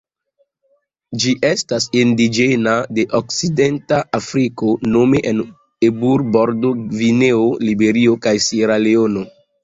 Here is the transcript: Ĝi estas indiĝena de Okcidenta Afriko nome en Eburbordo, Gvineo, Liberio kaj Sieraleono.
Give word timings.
Ĝi 1.23 1.31
estas 1.47 1.83
indiĝena 1.97 2.71
de 2.99 3.03
Okcidenta 3.19 3.99
Afriko 4.19 4.71
nome 4.95 5.21
en 5.33 5.43
Eburbordo, 5.89 6.71
Gvineo, 6.95 7.43
Liberio 7.67 8.17
kaj 8.25 8.35
Sieraleono. 8.47 9.23